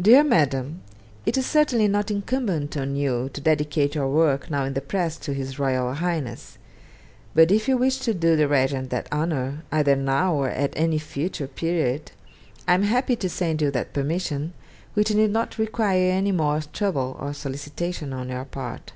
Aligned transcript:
'DEAR 0.00 0.24
MADAM, 0.24 0.80
It 1.26 1.36
is 1.36 1.44
certainly 1.44 1.86
not 1.86 2.10
incumbent 2.10 2.78
on 2.78 2.96
you 2.96 3.28
to 3.34 3.42
dedicate 3.42 3.94
your 3.94 4.08
work 4.08 4.48
now 4.50 4.64
in 4.64 4.72
the 4.72 4.80
press 4.80 5.18
to 5.18 5.34
His 5.34 5.58
Royal 5.58 5.92
Highness; 5.92 6.56
but 7.34 7.52
if 7.52 7.68
you 7.68 7.76
wish 7.76 7.98
to 7.98 8.14
do 8.14 8.36
the 8.36 8.48
Regent 8.48 8.88
that 8.88 9.06
honour 9.12 9.62
either 9.70 9.96
now 9.96 10.34
or 10.34 10.48
at 10.48 10.72
any 10.76 10.96
future 10.98 11.46
period 11.46 12.10
I 12.66 12.72
am 12.72 12.84
happy 12.84 13.16
to 13.16 13.28
send 13.28 13.60
you 13.60 13.70
that 13.72 13.92
permission, 13.92 14.54
which 14.94 15.14
need 15.14 15.30
not 15.30 15.58
require 15.58 16.10
any 16.10 16.32
more 16.32 16.62
trouble 16.72 17.14
or 17.20 17.34
solicitation 17.34 18.14
on 18.14 18.30
your 18.30 18.46
part. 18.46 18.94